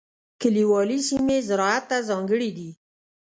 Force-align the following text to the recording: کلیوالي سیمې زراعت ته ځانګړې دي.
کلیوالي 0.41 0.99
سیمې 1.09 1.37
زراعت 1.47 1.83
ته 1.89 1.97
ځانګړې 2.09 2.49
دي. 2.57 2.69